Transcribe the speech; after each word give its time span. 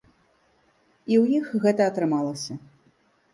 І 1.11 1.19
ў 1.21 1.25
іх 1.41 1.45
гэта 1.67 1.81
атрымалася. 1.93 2.59